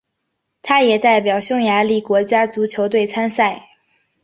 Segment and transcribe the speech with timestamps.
[0.63, 3.69] 他也代表匈牙利国家足球队参赛。